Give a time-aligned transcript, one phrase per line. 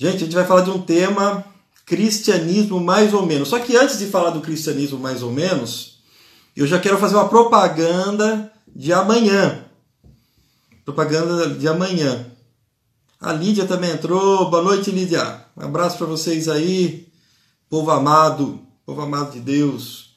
[0.00, 1.44] Gente, a gente vai falar de um tema
[1.84, 3.48] cristianismo mais ou menos.
[3.48, 5.98] Só que antes de falar do cristianismo mais ou menos,
[6.54, 9.64] eu já quero fazer uma propaganda de amanhã.
[10.84, 12.26] Propaganda de amanhã.
[13.20, 14.48] A Lídia também entrou.
[14.48, 15.44] Boa noite, Lídia.
[15.56, 17.08] Um abraço para vocês aí,
[17.68, 20.10] povo amado, povo amado de Deus.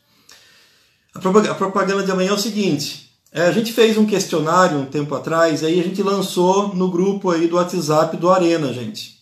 [1.16, 1.20] A
[1.56, 5.64] propaganda de amanhã é o seguinte: é, a gente fez um questionário um tempo atrás,
[5.64, 9.21] aí a gente lançou no grupo aí do WhatsApp do Arena, gente.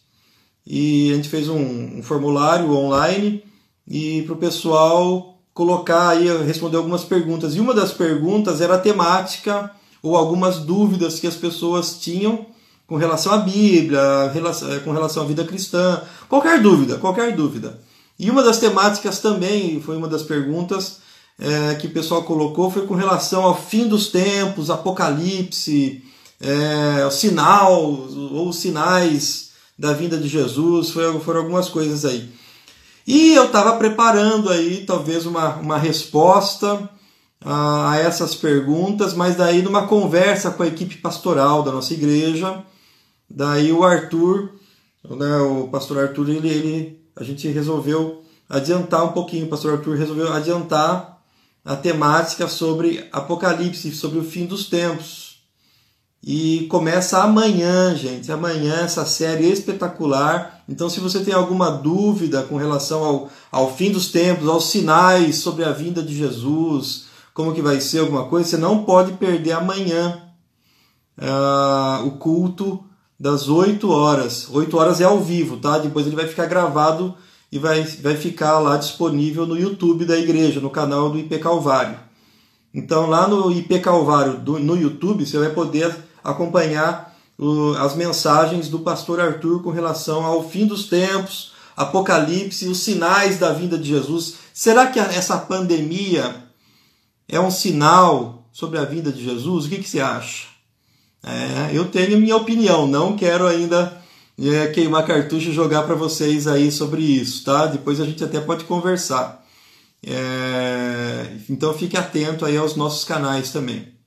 [0.65, 3.43] E a gente fez um, um formulário online
[3.87, 7.55] e para o pessoal colocar aí, responder algumas perguntas.
[7.55, 12.45] E uma das perguntas era temática ou algumas dúvidas que as pessoas tinham
[12.87, 17.79] com relação à Bíblia, eh, com relação à vida cristã, qualquer dúvida, qualquer dúvida.
[18.17, 20.97] E uma das temáticas também, foi uma das perguntas,
[21.39, 26.03] é, que o pessoal colocou foi com relação ao fim dos tempos, Apocalipse,
[26.41, 27.81] é, sinal
[28.33, 29.48] ou sinais
[29.79, 32.29] da vinda de Jesus, foi, foram algumas coisas aí.
[33.07, 36.89] E eu estava preparando aí talvez uma, uma resposta
[37.39, 42.61] a, a essas perguntas, mas daí numa conversa com a equipe pastoral da nossa igreja,
[43.29, 44.51] daí o Arthur,
[45.09, 49.95] né, o pastor Arthur, ele, ele, a gente resolveu adiantar um pouquinho, o pastor Arthur
[49.95, 51.21] resolveu adiantar
[51.63, 55.28] a temática sobre Apocalipse, sobre o fim dos tempos.
[56.21, 58.31] E começa amanhã, gente.
[58.31, 60.61] Amanhã essa série espetacular.
[60.67, 65.37] Então, se você tem alguma dúvida com relação ao, ao fim dos tempos, aos sinais
[65.37, 69.53] sobre a vinda de Jesus, como que vai ser alguma coisa, você não pode perder
[69.53, 70.21] amanhã
[71.17, 72.83] uh, o culto
[73.17, 74.49] das 8 horas.
[74.51, 75.77] 8 horas é ao vivo, tá?
[75.77, 77.15] Depois ele vai ficar gravado
[77.51, 81.97] e vai, vai ficar lá disponível no YouTube da igreja, no canal do IP Calvário.
[82.73, 87.15] Então, lá no IP Calvário, do, no YouTube, você vai poder acompanhar
[87.79, 93.53] as mensagens do pastor Arthur com relação ao fim dos tempos, Apocalipse, os sinais da
[93.53, 94.35] vinda de Jesus.
[94.53, 96.35] Será que essa pandemia
[97.27, 99.65] é um sinal sobre a vinda de Jesus?
[99.65, 100.47] O que, que você acha?
[101.23, 104.01] É, eu tenho minha opinião, não quero ainda
[104.37, 107.65] é, queimar cartucho e jogar para vocês aí sobre isso, tá?
[107.67, 109.45] Depois a gente até pode conversar.
[110.05, 113.98] É, então fique atento aí aos nossos canais também.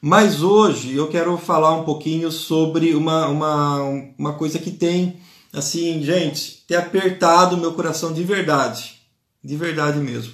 [0.00, 3.80] Mas hoje eu quero falar um pouquinho sobre uma, uma,
[4.18, 5.20] uma coisa que tem,
[5.52, 9.00] assim, gente, tem apertado o meu coração de verdade.
[9.42, 10.32] De verdade mesmo.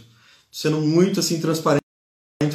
[0.50, 1.82] Sendo muito assim transparente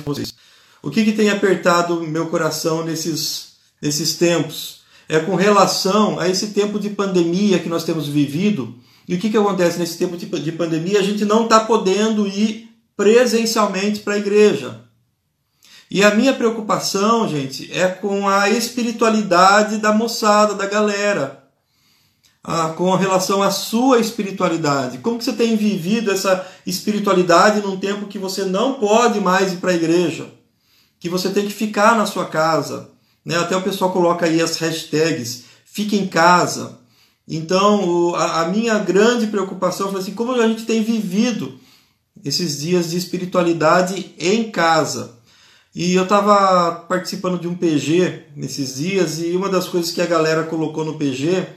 [0.03, 0.33] com vocês.
[0.81, 4.81] O que, que tem apertado o meu coração nesses, nesses tempos?
[5.11, 8.73] é com relação a esse tempo de pandemia que nós temos vivido.
[9.05, 10.99] E o que, que acontece nesse tempo de pandemia?
[10.99, 14.85] A gente não está podendo ir presencialmente para a igreja.
[15.93, 21.43] E a minha preocupação, gente, é com a espiritualidade da moçada, da galera.
[22.41, 24.99] Ah, com relação à sua espiritualidade.
[24.99, 29.57] Como que você tem vivido essa espiritualidade num tempo que você não pode mais ir
[29.57, 30.31] para a igreja?
[30.97, 32.89] Que você tem que ficar na sua casa?
[33.25, 33.35] Né?
[33.35, 36.79] Até o pessoal coloca aí as hashtags, fica em casa.
[37.27, 41.59] Então, a, a minha grande preocupação foi assim, como a gente tem vivido
[42.23, 45.19] esses dias de espiritualidade em casa.
[45.73, 50.05] E eu estava participando de um PG nesses dias e uma das coisas que a
[50.05, 51.47] galera colocou no PG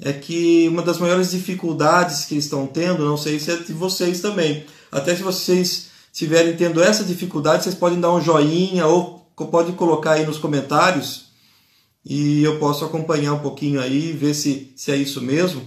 [0.00, 4.20] é que uma das maiores dificuldades que estão tendo, não sei se é de vocês
[4.20, 9.72] também, até se vocês estiverem tendo essa dificuldade, vocês podem dar um joinha ou pode
[9.72, 11.26] colocar aí nos comentários
[12.08, 15.60] e eu posso acompanhar um pouquinho aí, ver se, se é isso mesmo.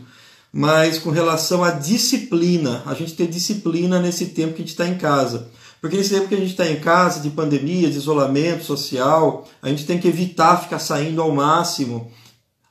[0.52, 4.88] Mas com relação à disciplina, a gente ter disciplina nesse tempo que a gente está
[4.88, 5.52] em casa.
[5.82, 9.70] Porque nesse tempo que a gente está em casa, de pandemia, de isolamento social, a
[9.70, 12.12] gente tem que evitar ficar saindo ao máximo.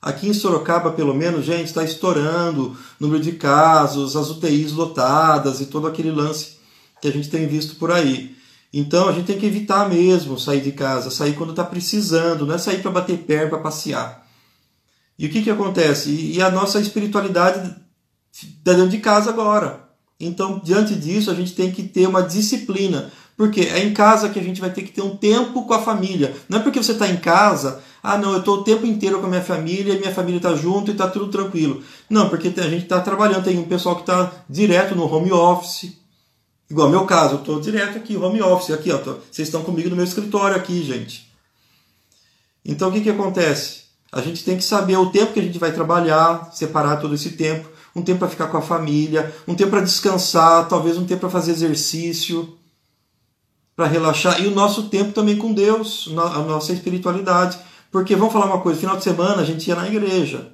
[0.01, 5.59] Aqui em Sorocaba, pelo menos, gente, está estourando o número de casos, as UTIs lotadas
[5.59, 6.59] e todo aquele lance
[7.01, 8.37] que a gente tem visto por aí.
[8.71, 12.53] Então a gente tem que evitar mesmo sair de casa, sair quando está precisando, não
[12.53, 14.27] é sair para bater perna, para passear.
[15.17, 16.11] E o que, que acontece?
[16.11, 17.75] E a nossa espiritualidade
[18.31, 19.88] está dentro de casa agora.
[20.19, 23.11] Então, diante disso, a gente tem que ter uma disciplina.
[23.37, 25.81] Porque é em casa que a gente vai ter que ter um tempo com a
[25.81, 26.35] família.
[26.49, 29.27] Não é porque você está em casa, ah, não, eu estou o tempo inteiro com
[29.27, 31.81] a minha família, minha família está junto e está tudo tranquilo.
[32.09, 35.99] Não, porque a gente está trabalhando, tem um pessoal que está direto no home office,
[36.69, 39.89] Igual meu caso, eu estou direto aqui, home office, aqui, ó, tô, vocês estão comigo
[39.89, 41.27] no meu escritório aqui, gente.
[42.63, 43.85] Então o que, que acontece?
[44.11, 47.31] A gente tem que saber o tempo que a gente vai trabalhar, separar todo esse
[47.31, 47.67] tempo,
[47.99, 51.29] um tempo para ficar com a família, um tempo para descansar, talvez um tempo para
[51.29, 52.57] fazer exercício,
[53.75, 57.57] para relaxar, e o nosso tempo também com Deus, a nossa espiritualidade.
[57.91, 60.51] Porque vamos falar uma coisa, final de semana a gente ia na igreja.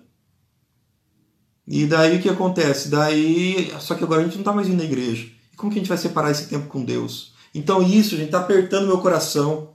[1.67, 2.89] E daí o que acontece?
[2.89, 5.27] Daí, só que agora a gente não está mais indo na igreja.
[5.51, 7.33] E como que a gente vai separar esse tempo com Deus?
[7.53, 9.69] Então isso, gente está apertando meu coração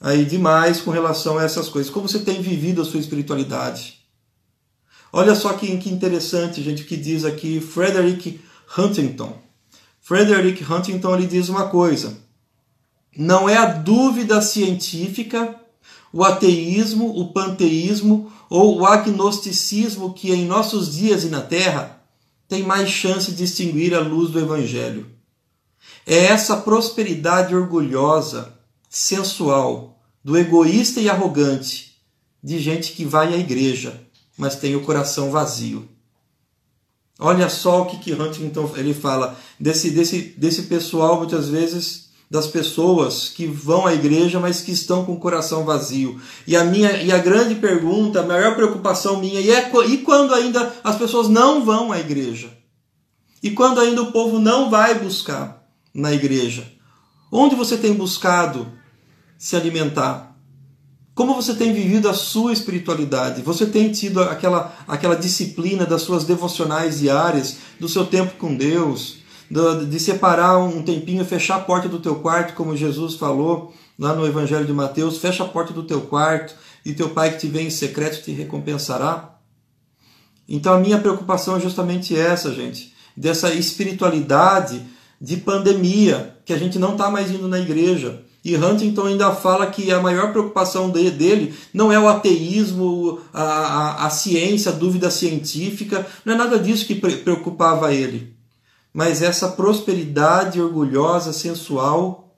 [0.00, 1.90] aí demais com relação a essas coisas.
[1.90, 3.95] Como você tem vivido a sua espiritualidade?
[5.16, 8.38] Olha só que, que interessante, gente, o que diz aqui Frederick
[8.76, 9.38] Huntington.
[9.98, 12.18] Frederick Huntington ele diz uma coisa:
[13.16, 15.58] não é a dúvida científica,
[16.12, 21.98] o ateísmo, o panteísmo ou o agnosticismo que em nossos dias e na Terra
[22.46, 25.06] tem mais chance de distinguir a luz do Evangelho.
[26.06, 28.52] É essa prosperidade orgulhosa,
[28.86, 32.02] sensual, do egoísta e arrogante,
[32.44, 34.05] de gente que vai à igreja,
[34.36, 35.88] mas tem o coração vazio.
[37.18, 42.46] Olha só o que, que Huntington ele fala desse, desse, desse pessoal, muitas vezes, das
[42.46, 46.20] pessoas que vão à igreja, mas que estão com o coração vazio.
[46.46, 50.34] E a minha e a grande pergunta, a maior preocupação minha, e, é, e quando
[50.34, 52.50] ainda as pessoas não vão à igreja?
[53.42, 56.70] E quando ainda o povo não vai buscar na igreja?
[57.30, 58.70] Onde você tem buscado
[59.38, 60.35] se alimentar?
[61.16, 63.40] Como você tem vivido a sua espiritualidade?
[63.40, 69.16] Você tem tido aquela, aquela disciplina das suas devocionais diárias, do seu tempo com Deus,
[69.88, 74.26] de separar um tempinho, fechar a porta do teu quarto, como Jesus falou lá no
[74.26, 76.54] Evangelho de Mateus, fecha a porta do teu quarto
[76.84, 79.38] e teu pai que te vê em secreto te recompensará?
[80.46, 84.84] Então a minha preocupação é justamente essa, gente, dessa espiritualidade
[85.18, 89.66] de pandemia, que a gente não está mais indo na igreja, e Huntington ainda fala
[89.66, 95.10] que a maior preocupação dele não é o ateísmo, a, a, a ciência, a dúvida
[95.10, 98.36] científica, não é nada disso que preocupava ele.
[98.94, 102.36] Mas essa prosperidade orgulhosa, sensual,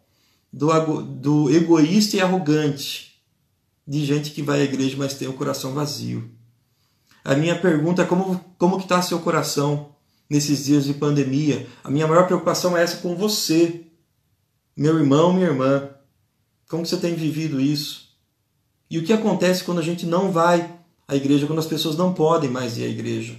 [0.51, 3.21] do, do egoísta e arrogante,
[3.87, 6.31] de gente que vai à igreja, mas tem o coração vazio.
[7.23, 9.91] A minha pergunta é como, como que está seu coração
[10.31, 11.67] nesses dias de pandemia?
[11.85, 13.85] A minha maior preocupação é essa com você,
[14.75, 15.91] meu irmão, minha irmã.
[16.69, 18.09] Como você tem vivido isso?
[18.91, 20.71] E o que acontece quando a gente não vai
[21.07, 23.35] à igreja, quando as pessoas não podem mais ir à igreja?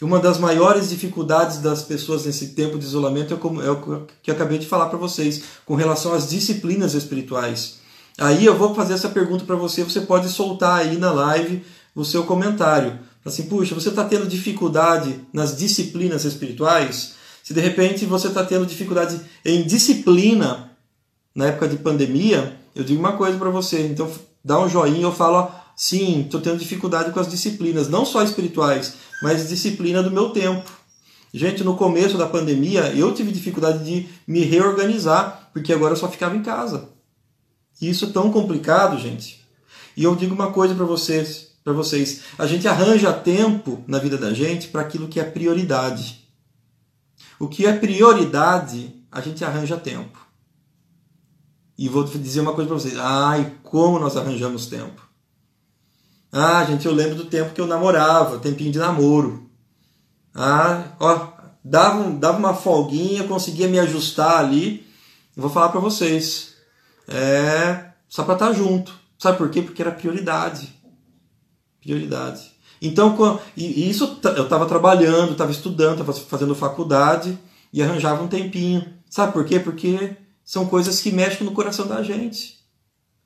[0.00, 4.06] E uma das maiores dificuldades das pessoas nesse tempo de isolamento é, como, é o
[4.22, 7.78] que eu acabei de falar para vocês, com relação às disciplinas espirituais.
[8.18, 11.64] Aí eu vou fazer essa pergunta para você, você pode soltar aí na live
[11.94, 12.98] o seu comentário.
[13.24, 17.14] Assim, puxa, você está tendo dificuldade nas disciplinas espirituais?
[17.42, 20.71] Se de repente você está tendo dificuldade em disciplina
[21.34, 23.86] na época de pandemia, eu digo uma coisa para você.
[23.86, 24.10] Então,
[24.44, 28.94] dá um joinha, eu falo, sim, estou tendo dificuldade com as disciplinas, não só espirituais,
[29.22, 30.70] mas disciplina do meu tempo.
[31.34, 36.08] Gente, no começo da pandemia, eu tive dificuldade de me reorganizar, porque agora eu só
[36.08, 36.90] ficava em casa.
[37.80, 39.42] E isso é tão complicado, gente.
[39.96, 44.18] E eu digo uma coisa para vocês, para vocês, a gente arranja tempo na vida
[44.18, 46.28] da gente para aquilo que é prioridade.
[47.38, 50.21] O que é prioridade, a gente arranja tempo.
[51.82, 52.96] E vou dizer uma coisa para vocês.
[52.96, 55.02] Ai, como nós arranjamos tempo.
[56.30, 59.50] Ah, gente, eu lembro do tempo que eu namorava, tempinho de namoro.
[60.32, 61.32] Ah, ó,
[61.64, 64.86] dava, dava uma folguinha, conseguia me ajustar ali.
[65.36, 66.54] vou falar para vocês.
[67.08, 68.94] É só para estar tá junto.
[69.18, 69.60] Sabe por quê?
[69.60, 70.72] Porque era prioridade.
[71.80, 72.52] Prioridade.
[72.80, 77.36] Então, e isso eu estava trabalhando, estava estudando, estava fazendo faculdade
[77.72, 78.86] e arranjava um tempinho.
[79.10, 79.58] Sabe por quê?
[79.58, 80.21] Porque
[80.52, 82.58] são coisas que mexem no coração da gente.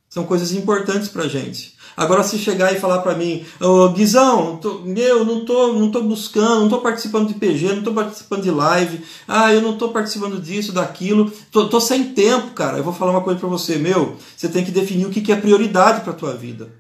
[0.09, 1.75] São coisas importantes para gente.
[1.97, 6.05] Agora, se chegar e falar para mim, oh, Guizão, tô, meu, não tô, não tô
[6.05, 9.89] buscando, não tô participando de PG, não tô participando de live, ah, eu não tô
[9.89, 12.79] participando disso, daquilo, tô, tô sem tempo, cara.
[12.79, 15.33] Eu vou falar uma coisa para você, meu, você tem que definir o que, que
[15.33, 16.73] é prioridade para tua vida.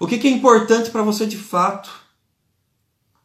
[0.00, 1.88] O que, que é importante para você de fato.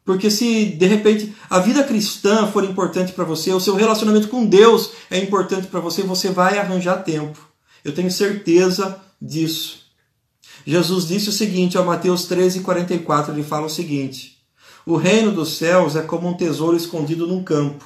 [0.05, 4.45] Porque se de repente a vida cristã for importante para você, o seu relacionamento com
[4.45, 7.39] Deus é importante para você, você vai arranjar tempo.
[7.83, 9.83] Eu tenho certeza disso.
[10.65, 14.37] Jesus disse o seguinte, a Mateus 13, 44, ele fala o seguinte:
[14.85, 17.85] O reino dos céus é como um tesouro escondido num campo.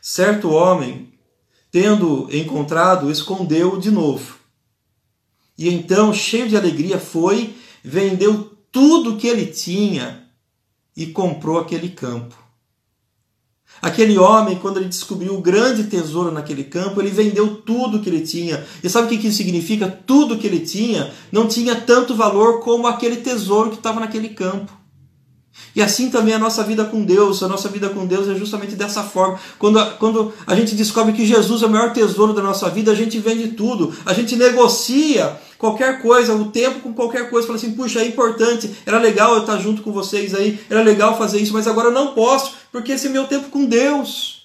[0.00, 1.12] Certo homem,
[1.70, 4.36] tendo encontrado, escondeu de novo.
[5.58, 10.25] E então, cheio de alegria, foi, vendeu tudo que ele tinha
[10.96, 12.46] e comprou aquele campo.
[13.82, 18.22] Aquele homem, quando ele descobriu o grande tesouro naquele campo, ele vendeu tudo que ele
[18.22, 18.64] tinha.
[18.82, 19.86] E sabe o que isso significa?
[20.06, 24.72] Tudo que ele tinha não tinha tanto valor como aquele tesouro que estava naquele campo.
[25.74, 27.42] E assim também a nossa vida com Deus.
[27.42, 29.38] A nossa vida com Deus é justamente dessa forma.
[29.58, 32.92] Quando a, quando a gente descobre que Jesus é o maior tesouro da nossa vida,
[32.92, 33.94] a gente vende tudo.
[34.06, 37.46] A gente negocia qualquer coisa, o tempo com qualquer coisa.
[37.46, 41.16] Fala assim, puxa, é importante, era legal eu estar junto com vocês aí, era legal
[41.16, 44.36] fazer isso, mas agora eu não posso, porque esse é meu tempo com Deus.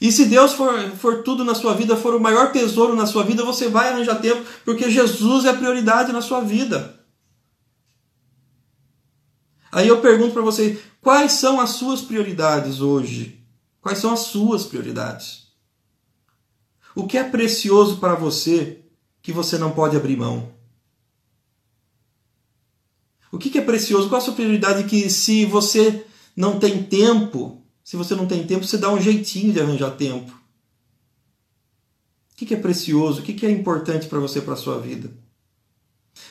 [0.00, 3.24] E se Deus for, for tudo na sua vida, for o maior tesouro na sua
[3.24, 7.00] vida, você vai arranjar tempo, porque Jesus é a prioridade na sua vida.
[9.72, 13.40] Aí eu pergunto para você, quais são as suas prioridades hoje?
[13.80, 15.46] Quais são as suas prioridades?
[16.94, 18.85] O que é precioso para você
[19.26, 20.52] que você não pode abrir mão?
[23.32, 24.08] O que é precioso?
[24.08, 26.06] Qual a sua prioridade que se você
[26.36, 30.30] não tem tempo, se você não tem tempo, você dá um jeitinho de arranjar tempo?
[32.32, 33.20] O que é precioso?
[33.20, 35.12] O que é importante para você, para a sua vida?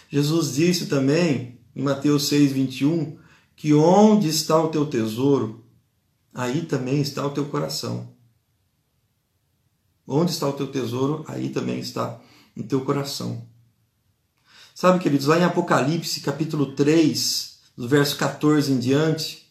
[0.10, 3.18] Jesus disse também, em Mateus 6, 21,
[3.58, 5.66] que onde está o teu tesouro,
[6.34, 8.16] aí também está o teu coração.
[10.08, 12.22] Onde está o teu tesouro, aí também está
[12.56, 13.46] o teu coração.
[14.74, 19.50] Sabe, queridos, lá em Apocalipse, capítulo 3, do verso 14 em diante,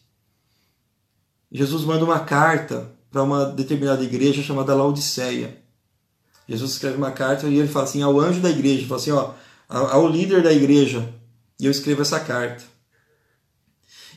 [1.51, 5.57] Jesus manda uma carta para uma determinada igreja chamada Laodiceia.
[6.47, 9.33] Jesus escreve uma carta e ele fala assim ao anjo da igreja, fala assim, ó,
[9.67, 11.11] ao líder da igreja,
[11.59, 12.63] e eu escrevo essa carta.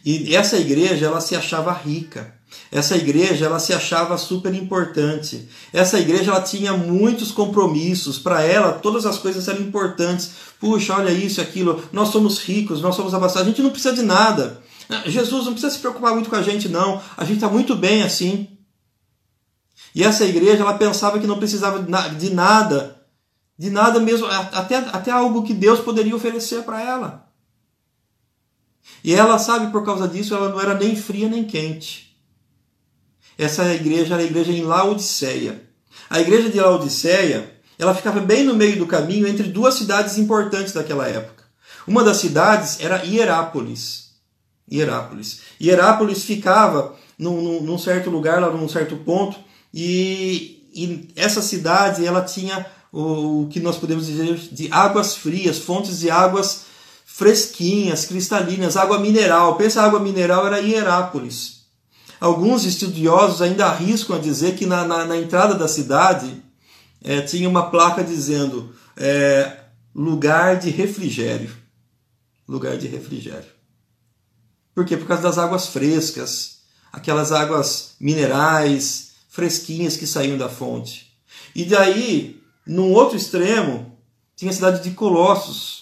[0.04, 2.37] E essa igreja, ela se achava rica.
[2.70, 5.48] Essa igreja, ela se achava super importante.
[5.72, 8.18] Essa igreja, ela tinha muitos compromissos.
[8.18, 10.32] Para ela, todas as coisas eram importantes.
[10.60, 11.82] Puxa, olha isso, aquilo.
[11.92, 13.46] Nós somos ricos, nós somos abastados.
[13.46, 14.62] A gente não precisa de nada.
[15.06, 17.00] Jesus não precisa se preocupar muito com a gente, não.
[17.16, 18.48] A gente está muito bem assim.
[19.94, 23.02] E essa igreja, ela pensava que não precisava de nada.
[23.58, 27.28] De nada mesmo, até, até algo que Deus poderia oferecer para ela.
[29.02, 32.07] E ela sabe, por causa disso, ela não era nem fria nem quente.
[33.38, 35.62] Essa igreja era a igreja em Laodiceia.
[36.10, 40.72] A igreja de Laodiceia, ela ficava bem no meio do caminho entre duas cidades importantes
[40.72, 41.44] daquela época.
[41.86, 44.08] Uma das cidades era Hierápolis.
[44.70, 45.40] Hierápolis.
[45.60, 49.38] Hierápolis ficava num, num, num certo lugar, lá num certo ponto,
[49.72, 55.58] e, e essa cidade ela tinha o, o que nós podemos dizer de águas frias,
[55.58, 56.64] fontes de águas
[57.04, 59.56] fresquinhas, cristalinas, água mineral.
[59.56, 61.57] Pensa, água mineral era Hierápolis.
[62.20, 66.42] Alguns estudiosos ainda arriscam a dizer que na, na, na entrada da cidade
[67.02, 69.58] é, tinha uma placa dizendo é,
[69.94, 71.50] lugar de refrigério.
[72.46, 73.50] Lugar de refrigério.
[74.74, 74.96] Por quê?
[74.96, 76.58] Por causa das águas frescas,
[76.92, 81.12] aquelas águas minerais fresquinhas que saíam da fonte.
[81.54, 83.96] E daí, num outro extremo,
[84.34, 85.77] tinha a cidade de Colossos,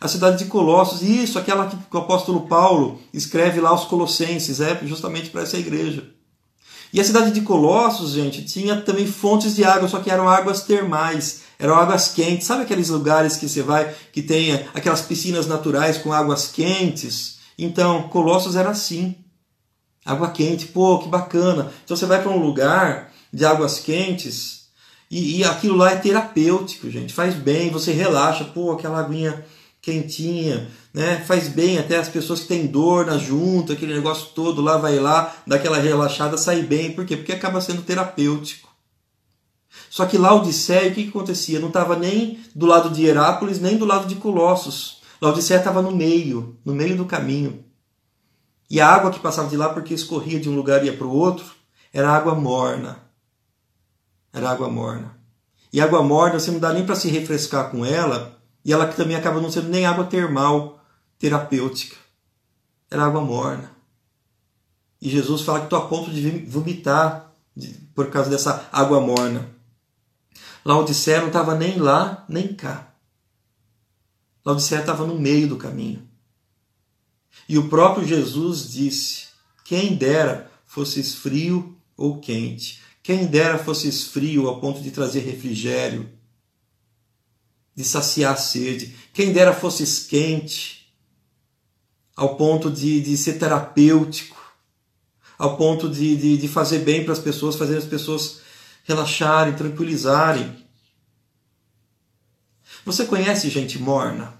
[0.00, 4.78] a cidade de Colossos, isso, aquela que o apóstolo Paulo escreve lá aos Colossenses, é
[4.84, 6.08] justamente para essa igreja.
[6.92, 10.62] E a cidade de Colossos, gente, tinha também fontes de água, só que eram águas
[10.62, 12.46] termais, eram águas quentes.
[12.46, 17.38] Sabe aqueles lugares que você vai que tem aquelas piscinas naturais com águas quentes?
[17.58, 19.16] Então, Colossos era assim.
[20.04, 21.70] Água quente, pô, que bacana.
[21.84, 24.68] Então você vai para um lugar de águas quentes
[25.10, 27.12] e, e aquilo lá é terapêutico, gente.
[27.12, 29.44] Faz bem, você relaxa, pô, aquela aguinha
[29.80, 31.24] quentinha, né?
[31.26, 34.98] Faz bem até as pessoas que têm dor na junta, aquele negócio todo lá, vai
[34.98, 36.92] lá, dá aquela relaxada, sai bem.
[36.92, 37.16] Por quê?
[37.16, 38.68] Porque acaba sendo terapêutico.
[39.90, 41.60] Só que Laodiceia, o que, que acontecia?
[41.60, 45.00] Não estava nem do lado de Herápolis, nem do lado de Colossos.
[45.20, 47.64] Laodiceia estava no meio, no meio do caminho.
[48.70, 51.06] E a água que passava de lá, porque escorria de um lugar e ia para
[51.06, 51.46] o outro,
[51.92, 52.98] era água morna.
[54.32, 55.16] Era água morna.
[55.72, 59.16] E água morna, você não dá nem para se refrescar com ela, e ela também
[59.16, 60.84] acaba não sendo nem água termal
[61.18, 61.96] terapêutica.
[62.90, 63.70] Era água morna.
[65.00, 67.32] E Jesus fala que estou a ponto de vomitar
[67.94, 69.48] por causa dessa água morna.
[70.64, 72.92] Laodicea não estava nem lá, nem cá.
[74.44, 76.06] Laodicea estava no meio do caminho.
[77.48, 79.28] E o próprio Jesus disse:
[79.64, 86.08] Quem dera fosses frio ou quente, quem dera fosses frio a ponto de trazer refrigério,
[87.78, 88.92] de saciar a sede.
[89.12, 90.92] Quem dera fosses quente,
[92.16, 94.36] ao ponto de, de ser terapêutico,
[95.38, 98.40] ao ponto de, de, de fazer bem para as pessoas, fazer as pessoas
[98.82, 100.66] relaxarem, tranquilizarem.
[102.84, 104.34] Você conhece gente morna?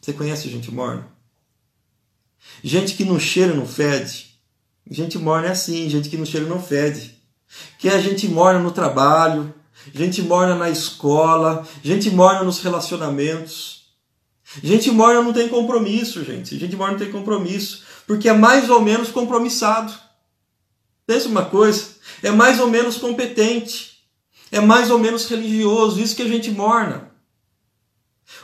[0.00, 1.08] Você conhece gente morna?
[2.62, 4.38] Gente que não cheira, não fede.
[4.88, 7.20] Gente morna é assim, gente que não cheira, não fede.
[7.80, 9.52] Que é gente morna no trabalho,
[9.94, 13.80] gente morna na escola, gente morna nos relacionamentos.
[14.62, 16.58] Gente morna não tem compromisso, gente.
[16.58, 19.92] Gente morna não tem compromisso, porque é mais ou menos compromissado.
[21.06, 21.88] Pensa uma coisa,
[22.22, 24.04] é mais ou menos competente,
[24.50, 27.10] é mais ou menos religioso, isso que a gente morna.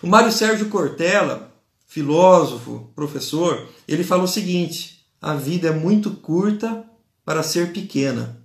[0.02, 1.52] O Mário Sérgio Cortella,
[1.87, 6.85] filósofo, professor, ele fala o seguinte: a vida é muito curta
[7.25, 8.45] para ser pequena.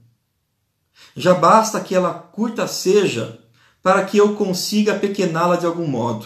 [1.15, 3.39] Já basta que ela curta seja
[3.81, 6.25] para que eu consiga pequená-la de algum modo.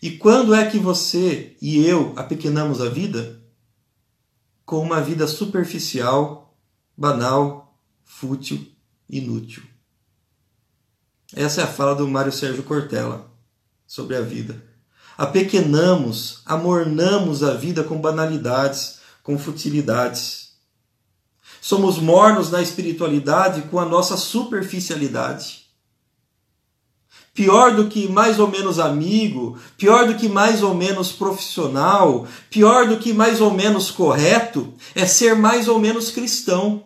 [0.00, 3.40] E quando é que você e eu apequenamos a vida?
[4.64, 6.56] Com uma vida superficial,
[6.96, 8.66] banal, fútil,
[9.08, 9.62] inútil.
[11.34, 13.30] Essa é a fala do Mário Sérgio Cortella
[13.86, 14.62] sobre a vida.
[15.18, 20.45] Apequenamos, amornamos a vida com banalidades, com futilidades.
[21.66, 25.62] Somos mornos na espiritualidade com a nossa superficialidade.
[27.34, 32.86] Pior do que mais ou menos amigo, pior do que mais ou menos profissional, pior
[32.86, 36.84] do que mais ou menos correto, é ser mais ou menos cristão.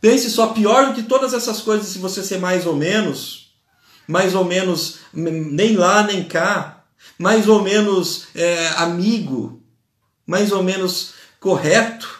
[0.00, 3.52] Pense só, pior do que todas essas coisas, se você ser mais ou menos,
[4.06, 6.84] mais ou menos nem lá nem cá,
[7.18, 9.60] mais ou menos é, amigo,
[10.24, 12.17] mais ou menos correto.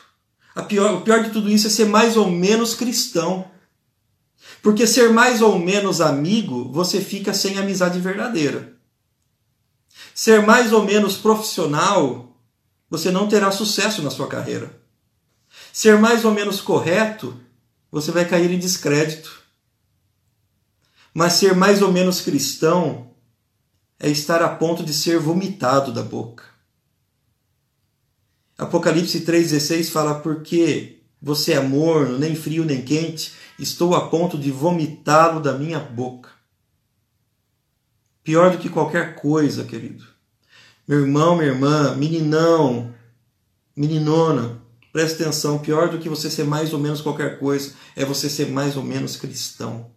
[0.63, 3.51] Pior, o pior de tudo isso é ser mais ou menos cristão.
[4.63, 8.75] Porque ser mais ou menos amigo, você fica sem amizade verdadeira.
[10.15, 12.37] Ser mais ou menos profissional,
[12.91, 14.81] você não terá sucesso na sua carreira.
[15.73, 17.39] Ser mais ou menos correto,
[17.91, 19.43] você vai cair em descrédito.
[21.15, 23.11] Mas ser mais ou menos cristão
[23.99, 26.48] é estar a ponto de ser vomitado da boca.
[28.59, 34.51] Apocalipse 3,16 fala: Porque você é morno, nem frio nem quente, estou a ponto de
[34.51, 36.31] vomitá-lo da minha boca.
[38.25, 40.05] Pior do que qualquer coisa, querido.
[40.87, 42.93] Meu irmão, minha irmã, meninão,
[43.77, 44.61] meninona,
[44.93, 48.51] preste atenção: pior do que você ser mais ou menos qualquer coisa é você ser
[48.51, 49.91] mais ou menos cristão.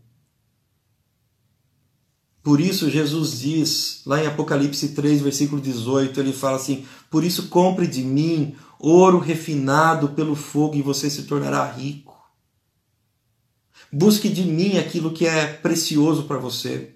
[2.43, 7.50] Por isso, Jesus diz, lá em Apocalipse 3, versículo 18, ele fala assim: Por isso,
[7.50, 12.20] compre de mim ouro refinado pelo fogo e você se tornará rico.
[13.94, 16.96] Busque de mim aquilo que é precioso para você.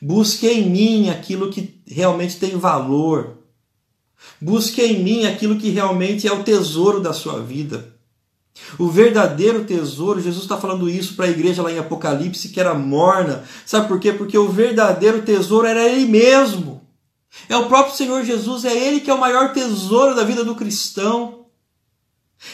[0.00, 3.38] Busque em mim aquilo que realmente tem valor.
[4.40, 7.99] Busque em mim aquilo que realmente é o tesouro da sua vida.
[8.78, 12.74] O verdadeiro tesouro, Jesus está falando isso para a igreja lá em Apocalipse, que era
[12.74, 13.44] morna.
[13.66, 14.12] Sabe por quê?
[14.12, 16.80] Porque o verdadeiro tesouro era Ele mesmo.
[17.48, 20.54] É o próprio Senhor Jesus, é Ele que é o maior tesouro da vida do
[20.54, 21.46] cristão.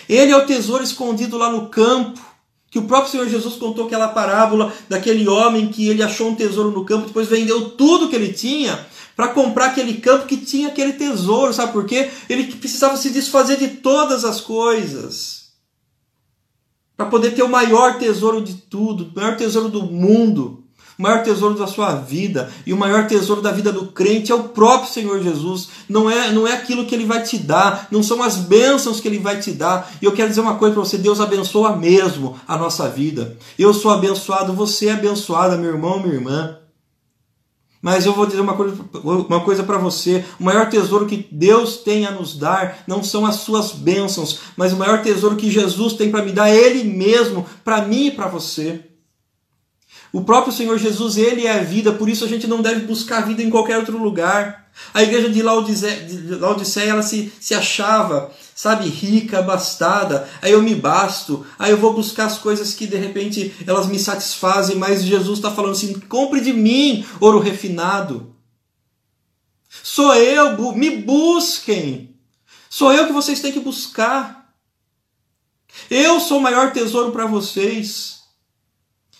[0.08, 2.20] Ele é o tesouro escondido lá no campo.
[2.70, 6.72] Que o próprio Senhor Jesus contou aquela parábola daquele homem que ele achou um tesouro
[6.72, 10.92] no campo, depois vendeu tudo que ele tinha para comprar aquele campo que tinha aquele
[10.92, 11.54] tesouro.
[11.54, 12.10] Sabe por quê?
[12.28, 15.35] Ele precisava se desfazer de todas as coisas
[16.96, 20.64] para poder ter o maior tesouro de tudo, o maior tesouro do mundo,
[20.98, 24.34] o maior tesouro da sua vida e o maior tesouro da vida do crente é
[24.34, 25.68] o próprio Senhor Jesus.
[25.88, 29.06] Não é, não é aquilo que ele vai te dar, não são as bênçãos que
[29.06, 29.90] ele vai te dar.
[30.00, 33.36] E eu quero dizer uma coisa para você: Deus abençoa mesmo a nossa vida.
[33.58, 36.56] Eu sou abençoado, você é abençoada, meu irmão, minha irmã.
[37.86, 41.76] Mas eu vou dizer uma coisa, uma coisa para você: o maior tesouro que Deus
[41.76, 45.92] tem a nos dar não são as suas bênçãos, mas o maior tesouro que Jesus
[45.92, 48.80] tem para me dar é Ele mesmo, para mim e para você.
[50.12, 53.18] O próprio Senhor Jesus, Ele é a vida, por isso a gente não deve buscar
[53.18, 54.66] a vida em qualquer outro lugar.
[54.92, 61.44] A igreja de Laodiceia, ela se, se achava sabe, rica, abastada, aí eu me basto,
[61.58, 65.50] aí eu vou buscar as coisas que de repente elas me satisfazem, mas Jesus está
[65.50, 68.34] falando assim: compre de mim ouro refinado.
[69.68, 72.16] Sou eu, me busquem.
[72.70, 74.50] Sou eu que vocês têm que buscar.
[75.90, 78.22] Eu sou o maior tesouro para vocês.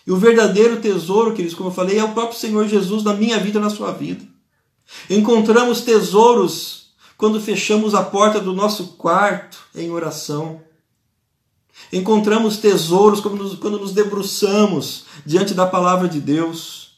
[0.06, 3.38] E o verdadeiro tesouro, queridos, como eu falei, é o próprio Senhor Jesus na minha
[3.38, 4.24] vida e na sua vida.
[5.10, 6.85] Encontramos tesouros
[7.16, 10.60] quando fechamos a porta do nosso quarto em oração.
[11.92, 16.96] Encontramos tesouros quando nos, debruçamos diante da palavra de Deus.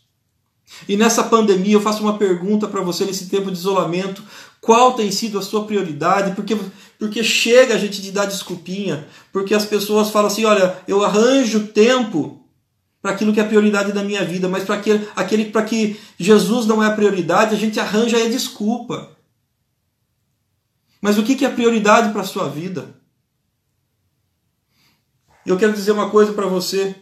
[0.88, 4.22] E nessa pandemia eu faço uma pergunta para você nesse tempo de isolamento:
[4.61, 6.35] qual tem sido a sua prioridade?
[6.35, 6.57] Porque,
[6.98, 11.68] porque chega a gente de dar desculpinha, porque as pessoas falam assim: olha, eu arranjo
[11.68, 12.44] tempo
[13.02, 15.98] para aquilo que é a prioridade da minha vida, mas para aquele, aquele para que
[16.18, 19.17] Jesus não é a prioridade, a gente arranja a desculpa.
[21.00, 22.96] Mas o que é prioridade para a sua vida?
[25.46, 26.94] Eu quero dizer uma coisa para você.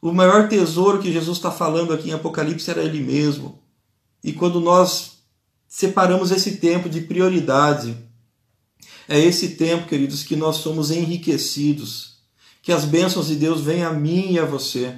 [0.00, 3.62] O maior tesouro que Jesus está falando aqui em Apocalipse era Ele mesmo.
[4.22, 5.18] E quando nós
[5.68, 7.96] separamos esse tempo de prioridade,
[9.08, 12.18] é esse tempo, queridos, que nós somos enriquecidos.
[12.62, 14.94] Que as bênçãos de Deus venham a mim e a você.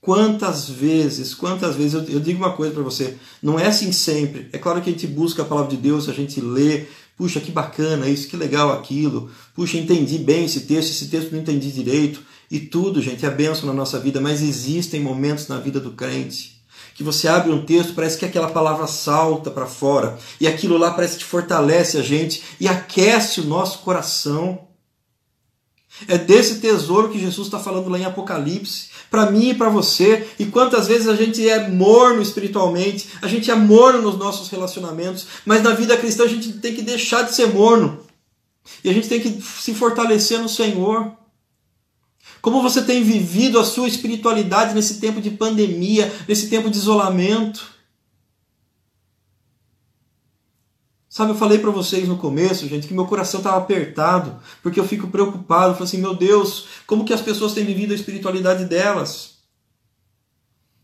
[0.00, 4.48] Quantas vezes, quantas vezes, eu digo uma coisa para você, não é assim sempre.
[4.52, 7.50] É claro que a gente busca a palavra de Deus, a gente lê, puxa, que
[7.50, 12.20] bacana isso, que legal aquilo, puxa, entendi bem esse texto, esse texto não entendi direito,
[12.50, 16.62] e tudo, gente, é benção na nossa vida, mas existem momentos na vida do crente
[16.94, 20.90] que você abre um texto, parece que aquela palavra salta para fora, e aquilo lá
[20.90, 24.68] parece que fortalece a gente e aquece o nosso coração.
[26.08, 30.26] É desse tesouro que Jesus está falando lá em Apocalipse, para mim e para você.
[30.38, 35.26] E quantas vezes a gente é morno espiritualmente, a gente é morno nos nossos relacionamentos,
[35.44, 38.00] mas na vida cristã a gente tem que deixar de ser morno.
[38.82, 41.12] E a gente tem que se fortalecer no Senhor.
[42.40, 47.71] Como você tem vivido a sua espiritualidade nesse tempo de pandemia, nesse tempo de isolamento?
[51.12, 54.88] Sabe, eu falei para vocês no começo, gente, que meu coração estava apertado, porque eu
[54.88, 55.74] fico preocupado.
[55.74, 59.34] Falei assim, meu Deus, como que as pessoas têm vivido a espiritualidade delas?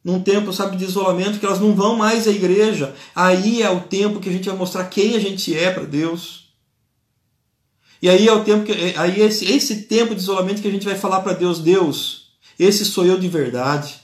[0.05, 2.95] Num tempo, sabe, de isolamento, que elas não vão mais à igreja.
[3.17, 6.53] Aí é o tempo que a gente vai mostrar quem a gente é para Deus.
[8.03, 10.85] E aí é o tempo que, aí esse, esse tempo de isolamento que a gente
[10.85, 13.99] vai falar para Deus, Deus, esse sou eu de verdade.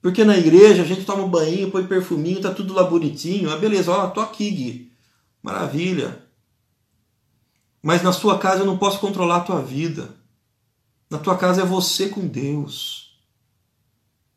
[0.00, 3.50] Porque na igreja a gente toma banho, põe perfuminho, tá tudo lá bonitinho.
[3.50, 4.92] Ah, beleza, ó, tô aqui, Gui.
[5.42, 6.22] Maravilha.
[7.82, 10.14] Mas na sua casa eu não posso controlar a tua vida.
[11.10, 13.16] Na tua casa é você com Deus.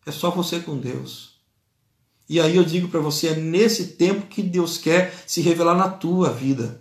[0.05, 1.39] É só você com Deus.
[2.27, 5.89] E aí eu digo para você, é nesse tempo que Deus quer se revelar na
[5.89, 6.79] tua vida.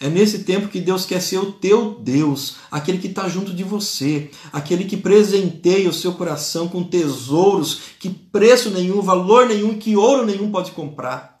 [0.00, 3.62] É nesse tempo que Deus quer ser o teu Deus, aquele que está junto de
[3.62, 9.96] você, aquele que presenteia o seu coração com tesouros que preço nenhum, valor nenhum, que
[9.96, 11.40] ouro nenhum pode comprar.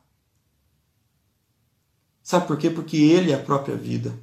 [2.22, 2.70] Sabe por quê?
[2.70, 4.18] Porque Ele é a própria vida.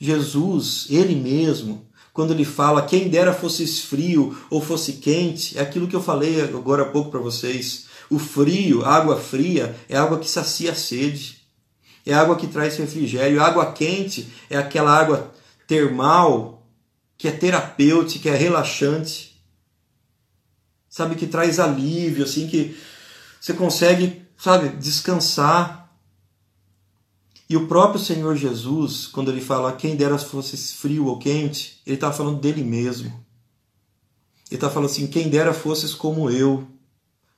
[0.00, 5.86] Jesus, Ele mesmo, quando Ele fala, quem dera fosse frio ou fosse quente, é aquilo
[5.86, 7.86] que eu falei agora há pouco para vocês.
[8.10, 11.39] O frio, água fria, é água que sacia a sede
[12.10, 13.42] é água que traz refrigério.
[13.42, 15.32] Água quente é aquela água
[15.66, 16.66] termal
[17.16, 19.38] que é terapêutica, é relaxante.
[20.88, 22.76] Sabe, que traz alívio, assim, que
[23.40, 25.94] você consegue, sabe, descansar.
[27.48, 31.94] E o próprio Senhor Jesus, quando ele fala quem dera fosse frio ou quente, ele
[31.94, 33.08] está falando dele mesmo.
[34.50, 36.66] Ele está falando assim: quem dera fosses como eu.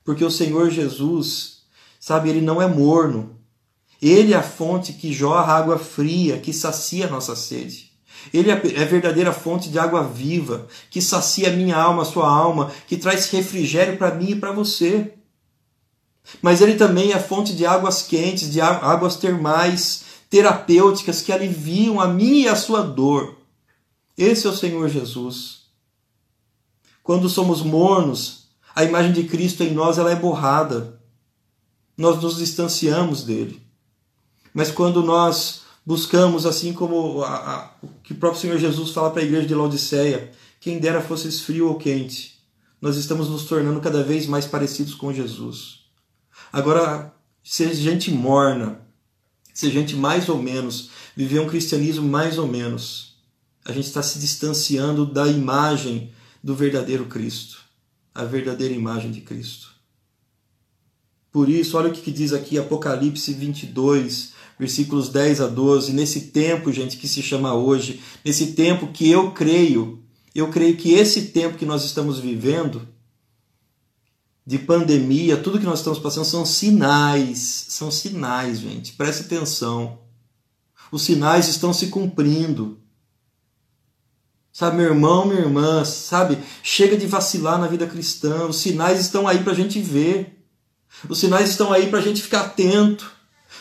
[0.03, 1.63] Porque o Senhor Jesus,
[1.99, 3.39] sabe, ele não é morno.
[4.03, 7.89] Ele é a fonte que jorra água fria, que sacia nossa sede.
[8.33, 12.69] Ele é, é a verdadeira fonte de água viva, que sacia minha alma, sua alma,
[12.85, 15.13] que traz refrigério para mim e para você.
[16.41, 22.01] Mas ele também é a fonte de águas quentes, de águas termais, terapêuticas, que aliviam
[22.01, 23.37] a minha e a sua dor.
[24.17, 25.67] Esse é o Senhor Jesus.
[27.01, 31.01] Quando somos mornos, a imagem de Cristo em nós ela é borrada.
[31.97, 33.63] Nós nos distanciamos dele.
[34.53, 39.11] Mas quando nós buscamos, assim como a, a, o que o próprio Senhor Jesus fala
[39.11, 42.39] para a igreja de Laodiceia, quem dera fosse frio ou quente,
[42.81, 45.79] nós estamos nos tornando cada vez mais parecidos com Jesus.
[46.51, 47.13] Agora,
[47.43, 48.81] ser gente morna,
[49.53, 53.17] ser gente mais ou menos, viver um cristianismo mais ou menos,
[53.65, 56.11] a gente está se distanciando da imagem
[56.43, 57.59] do verdadeiro Cristo,
[58.13, 59.73] a verdadeira imagem de Cristo.
[61.31, 64.32] Por isso, olha o que diz aqui Apocalipse 22,
[64.63, 69.31] versículos 10 a 12, nesse tempo, gente, que se chama hoje, nesse tempo que eu
[69.31, 70.01] creio,
[70.33, 72.87] eu creio que esse tempo que nós estamos vivendo,
[74.45, 79.99] de pandemia, tudo que nós estamos passando são sinais, são sinais, gente, preste atenção.
[80.91, 82.79] Os sinais estão se cumprindo.
[84.51, 89.27] Sabe, meu irmão, minha irmã, sabe, chega de vacilar na vida cristã, os sinais estão
[89.27, 90.41] aí para a gente ver.
[91.09, 93.11] Os sinais estão aí para a gente ficar atento.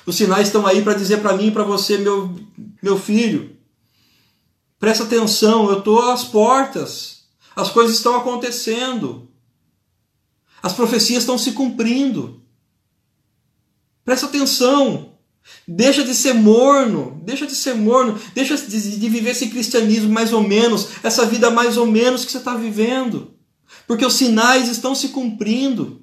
[0.04, 2.34] Os sinais estão aí para dizer para mim e para você, meu,
[2.82, 3.56] meu filho,
[4.78, 9.28] presta atenção, eu estou às portas, as coisas estão acontecendo,
[10.62, 12.42] as profecias estão se cumprindo.
[14.04, 15.12] Presta atenção,
[15.66, 20.32] deixa de ser morno, deixa de ser morno, deixa de, de viver esse cristianismo mais
[20.32, 23.34] ou menos, essa vida mais ou menos que você está vivendo,
[23.86, 26.02] porque os sinais estão se cumprindo.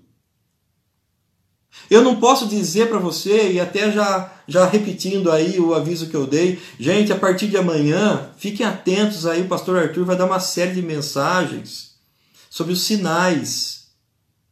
[1.90, 6.16] Eu não posso dizer para você, e até já, já repetindo aí o aviso que
[6.16, 10.26] eu dei, gente, a partir de amanhã, fiquem atentos aí, o pastor Arthur vai dar
[10.26, 11.96] uma série de mensagens
[12.50, 13.88] sobre os sinais,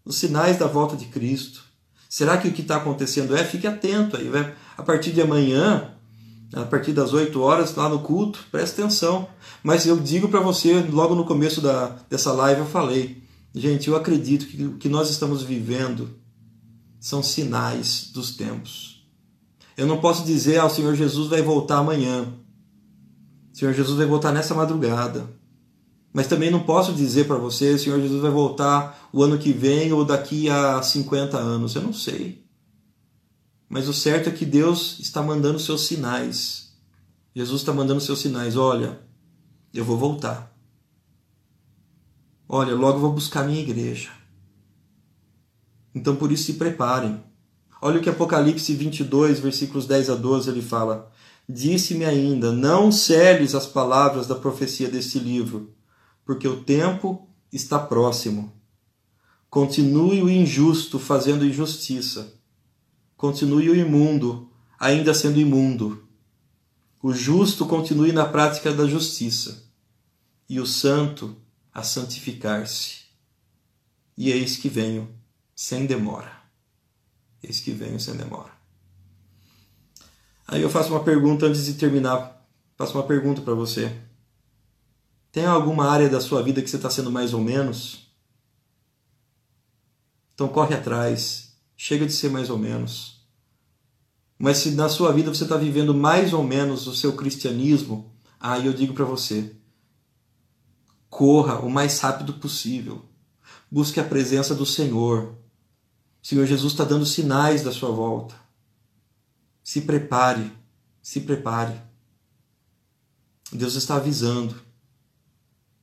[0.06, 1.64] os sinais da volta de Cristo.
[2.10, 3.44] Será que o que está acontecendo é?
[3.44, 4.54] Fique atento aí, vai.
[4.78, 5.92] a partir de amanhã,
[6.54, 9.28] a partir das 8 horas lá no culto, presta atenção.
[9.62, 13.22] Mas eu digo para você, logo no começo da, dessa live eu falei,
[13.54, 16.10] gente, eu acredito que o que nós estamos vivendo
[17.00, 19.06] são sinais dos tempos.
[19.76, 22.34] Eu não posso dizer, ah, Senhor Jesus vai voltar amanhã.
[23.54, 25.30] O Senhor Jesus vai voltar nessa madrugada.
[26.12, 29.54] Mas também não posso dizer para você, o Senhor Jesus vai voltar o ano que
[29.54, 31.76] vem ou daqui a 50 anos.
[31.76, 32.44] Eu não sei.
[33.70, 36.74] Mas o certo é que Deus está mandando seus sinais.
[37.36, 38.56] Jesus está mandando seus sinais.
[38.56, 39.00] Olha,
[39.74, 40.52] eu vou voltar.
[42.50, 44.10] Olha, logo vou buscar minha igreja.
[45.98, 47.24] Então por isso se preparem.
[47.82, 51.12] Olha o que Apocalipse 22, versículos 10 a 12, ele fala:
[51.48, 55.74] Disse-me ainda: Não celes as palavras da profecia deste livro,
[56.26, 58.54] porque o tempo está próximo.
[59.50, 62.38] Continue o injusto fazendo injustiça
[63.18, 66.08] continue o imundo, ainda sendo imundo.
[67.02, 69.68] O justo continue na prática da justiça,
[70.48, 71.36] e o santo
[71.74, 73.08] a santificar-se.
[74.16, 75.10] E eis que venho
[75.58, 76.32] sem demora.
[77.44, 78.52] Eis que venho sem demora.
[80.48, 82.48] Aí eu faço uma pergunta antes de terminar.
[82.78, 83.94] Faço uma pergunta para você.
[85.34, 88.10] Tem alguma área da sua vida que você está sendo mais ou menos?
[90.34, 91.48] Então corre atrás
[91.80, 93.22] Chega de ser mais ou menos.
[94.40, 98.66] Mas se na sua vida você está vivendo mais ou menos o seu cristianismo, aí
[98.66, 99.56] eu digo para você:
[101.08, 103.06] corra o mais rápido possível.
[103.70, 105.38] Busque a presença do Senhor.
[106.28, 108.36] Senhor Jesus está dando sinais da sua volta.
[109.64, 110.52] Se prepare,
[111.02, 111.82] se prepare.
[113.52, 114.56] Deus está avisando.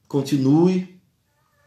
[0.06, 1.00] Continue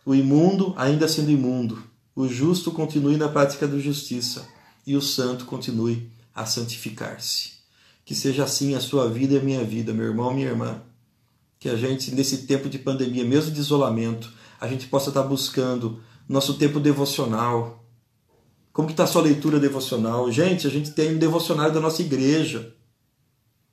[0.05, 1.87] o imundo ainda sendo imundo
[2.17, 4.47] o justo continue na prática da justiça
[4.87, 7.53] e o santo continue a santificar-se.
[8.03, 10.81] Que seja assim a sua vida e a minha vida, meu irmão, minha irmã.
[11.59, 16.01] Que a gente, nesse tempo de pandemia, mesmo de isolamento, a gente possa estar buscando
[16.27, 17.86] nosso tempo devocional.
[18.77, 20.31] Como que está a sua leitura devocional?
[20.31, 22.75] Gente, a gente tem um devocionário da nossa igreja.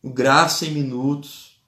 [0.03, 1.59] O Graça em Minutos.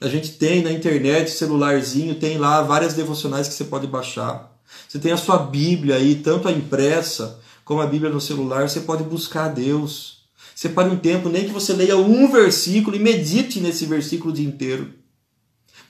[0.00, 4.56] A gente tem na internet, celularzinho, tem lá várias devocionais que você pode baixar.
[4.88, 8.82] Você tem a sua Bíblia aí, tanto a impressa como a Bíblia no celular, você
[8.82, 10.22] pode buscar a Deus.
[10.54, 14.46] Separe um tempo, nem que você leia um versículo e medite nesse versículo o dia
[14.46, 14.94] inteiro.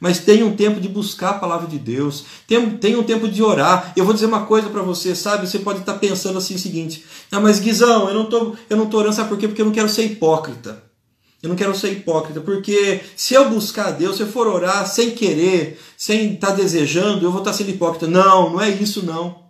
[0.03, 2.25] Mas tenha um tempo de buscar a palavra de Deus.
[2.49, 3.93] Tenha, um tempo de orar.
[3.95, 5.49] Eu vou dizer uma coisa para você, sabe?
[5.49, 8.87] Você pode estar pensando assim o seguinte: Ah, mas Guizão, eu não tô, eu não
[8.87, 9.47] tô orando, sabe por quê?
[9.47, 10.83] Porque eu não quero ser hipócrita.
[11.41, 14.89] Eu não quero ser hipócrita, porque se eu buscar a Deus, se eu for orar
[14.89, 18.09] sem querer, sem estar tá desejando, eu vou estar tá sendo hipócrita.
[18.09, 19.41] Não, não é isso não.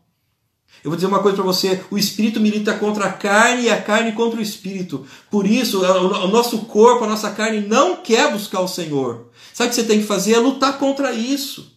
[0.84, 3.80] Eu vou dizer uma coisa para você: o espírito milita contra a carne e a
[3.80, 5.06] carne contra o espírito.
[5.30, 9.31] Por isso, o nosso corpo, a nossa carne não quer buscar o Senhor.
[9.52, 10.34] Sabe o que você tem que fazer?
[10.34, 11.72] É lutar contra isso.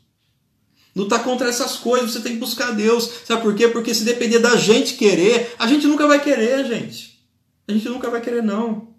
[0.96, 3.10] Lutar contra essas coisas, você tem que buscar Deus.
[3.26, 3.68] Sabe por quê?
[3.68, 7.20] Porque se depender da gente querer, a gente nunca vai querer, gente.
[7.68, 8.96] A gente nunca vai querer, não.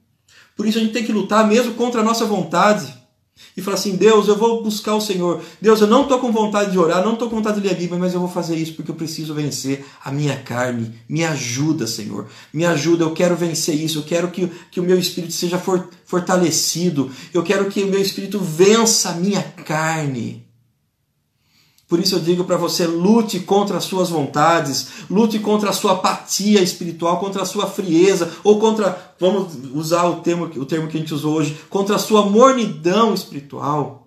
[0.54, 2.92] Por isso a gente tem que lutar mesmo contra a nossa vontade.
[3.56, 5.42] E falar assim: Deus, eu vou buscar o Senhor.
[5.60, 7.78] Deus, eu não estou com vontade de orar, não estou com vontade de ler a
[7.78, 10.94] Bíblia, mas eu vou fazer isso porque eu preciso vencer a minha carne.
[11.08, 12.28] Me ajuda, Senhor.
[12.52, 13.98] Me ajuda, eu quero vencer isso.
[13.98, 15.60] Eu quero que, que o meu espírito seja
[16.04, 17.10] fortalecido.
[17.32, 20.45] Eu quero que o meu espírito vença a minha carne.
[21.88, 25.92] Por isso eu digo para você: lute contra as suas vontades, lute contra a sua
[25.92, 30.96] apatia espiritual, contra a sua frieza, ou contra, vamos usar o termo, o termo que
[30.96, 34.02] a gente usou hoje, contra a sua mornidão espiritual.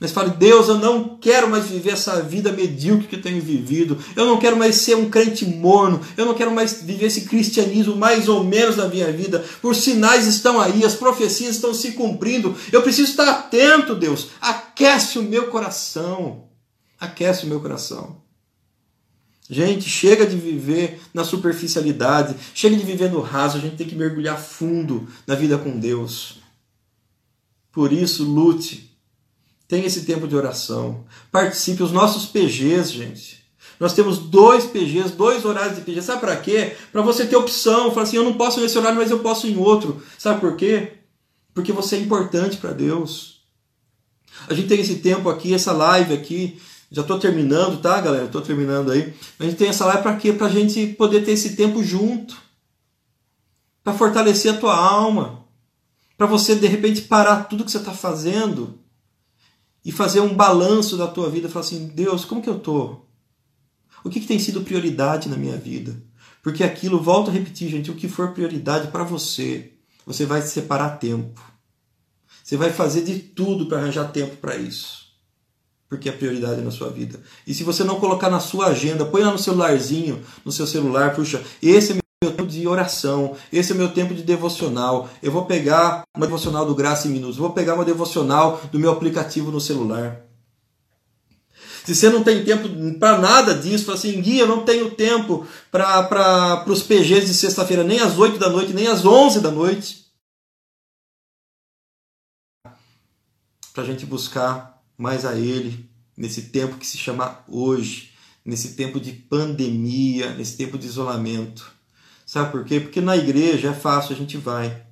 [0.00, 3.98] Mas fale, Deus, eu não quero mais viver essa vida medíocre que eu tenho vivido.
[4.14, 6.00] Eu não quero mais ser um crente morno.
[6.16, 9.44] Eu não quero mais viver esse cristianismo mais ou menos na minha vida.
[9.60, 12.54] Os sinais estão aí, as profecias estão se cumprindo.
[12.70, 14.28] Eu preciso estar atento, Deus.
[14.40, 16.47] Aquece o meu coração
[16.98, 18.22] aquece o meu coração.
[19.50, 23.94] Gente, chega de viver na superficialidade, chega de viver no raso, a gente tem que
[23.94, 26.38] mergulhar fundo na vida com Deus.
[27.72, 28.96] Por isso, lute.
[29.66, 31.04] Tenha esse tempo de oração.
[31.30, 33.38] Participe os nossos PGs, gente.
[33.78, 36.02] Nós temos dois PGs, dois horários de PG.
[36.02, 36.74] Sabe para quê?
[36.90, 37.90] Para você ter opção.
[37.90, 40.02] Falar assim, eu não posso nesse horário, mas eu posso em outro.
[40.18, 40.94] Sabe por quê?
[41.54, 43.42] Porque você é importante para Deus.
[44.48, 48.24] A gente tem esse tempo aqui, essa live aqui, já estou terminando, tá, galera?
[48.24, 49.14] Estou terminando aí.
[49.38, 50.32] A gente tem essa live para quê?
[50.32, 52.36] Para a gente poder ter esse tempo junto.
[53.84, 55.44] Para fortalecer a tua alma.
[56.16, 58.78] Para você, de repente, parar tudo que você está fazendo
[59.84, 61.48] e fazer um balanço da tua vida.
[61.48, 63.06] Falar assim, Deus, como que eu estou?
[64.02, 66.02] O que, que tem sido prioridade na minha vida?
[66.42, 69.72] Porque aquilo, volto a repetir, gente, o que for prioridade para você,
[70.06, 71.40] você vai separar tempo.
[72.42, 75.07] Você vai fazer de tudo para arranjar tempo para isso.
[75.88, 77.18] Porque é prioridade na sua vida.
[77.46, 81.14] E se você não colocar na sua agenda, põe lá no celularzinho, no seu celular,
[81.14, 85.08] puxa, esse é meu tempo de oração, esse é meu tempo de devocional.
[85.22, 88.90] Eu vou pegar uma devocional do Graça em Minutos, vou pegar uma devocional do meu
[88.90, 90.20] aplicativo no celular.
[91.84, 95.46] Se você não tem tempo para nada disso, fala assim, guia, eu não tenho tempo
[95.70, 100.04] para os PGs de sexta-feira, nem às 8 da noite, nem às 11 da noite.
[103.72, 108.10] Para a gente buscar mais a Ele nesse tempo que se chama hoje,
[108.44, 111.72] nesse tempo de pandemia, nesse tempo de isolamento.
[112.26, 112.80] Sabe por quê?
[112.80, 114.84] Porque na igreja é fácil, a gente vai.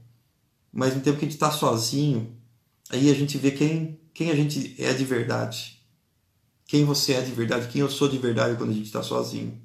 [0.72, 2.34] Mas no tempo que a gente está sozinho,
[2.88, 5.76] aí a gente vê quem, quem a gente é de verdade
[6.66, 9.60] quem você é de verdade, quem eu sou de verdade quando a gente está sozinho.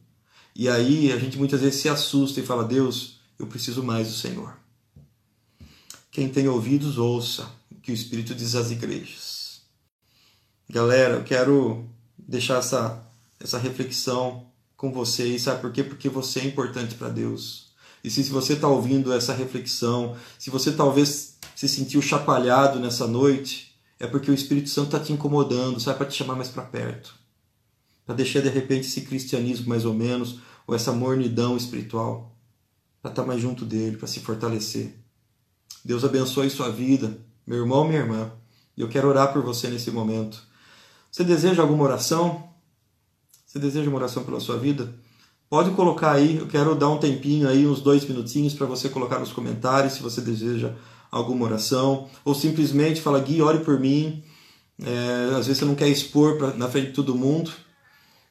[0.55, 4.13] E aí a gente muitas vezes se assusta e fala: Deus, eu preciso mais do
[4.13, 4.55] Senhor.
[6.11, 9.30] Quem tem ouvidos, ouça o que o Espírito diz às igrejas.
[10.71, 11.83] Galera, eu quero
[12.17, 13.03] deixar essa,
[13.41, 14.45] essa reflexão
[14.77, 15.83] com vocês, sabe por quê?
[15.83, 17.73] Porque você é importante para Deus.
[18.01, 23.05] E se, se você está ouvindo essa reflexão, se você talvez se sentiu chapalhado nessa
[23.05, 26.63] noite, é porque o Espírito Santo está te incomodando, sabe, para te chamar mais para
[26.63, 27.15] perto.
[28.05, 32.33] Para deixar de repente esse cristianismo mais ou menos, ou essa mornidão espiritual.
[33.01, 34.95] Para estar tá mais junto dele, para se fortalecer.
[35.83, 38.31] Deus abençoe sua vida, meu irmão, minha irmã.
[38.77, 40.49] E eu quero orar por você nesse momento.
[41.11, 42.49] Você deseja alguma oração?
[43.45, 44.95] Você deseja uma oração pela sua vida?
[45.49, 49.19] Pode colocar aí, eu quero dar um tempinho aí, uns dois minutinhos para você colocar
[49.19, 50.73] nos comentários se você deseja
[51.11, 54.23] alguma oração, ou simplesmente fala, Gui, ore por mim.
[54.81, 57.51] É, às vezes você não quer expor pra, na frente de todo mundo,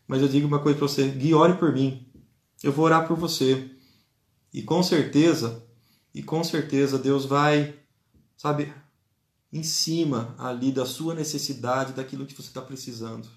[0.09, 2.07] mas eu digo uma coisa para você, Gui, ore por mim.
[2.63, 3.71] Eu vou orar por você.
[4.55, 5.63] E com certeza,
[6.15, 7.75] e com certeza Deus vai,
[8.39, 8.73] sabe,
[9.53, 13.29] em cima ali da sua necessidade, daquilo que você está precisando.